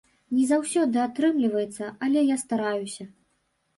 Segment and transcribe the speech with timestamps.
[0.37, 3.11] Не заўсёды атрымліваецца, але я стараюся.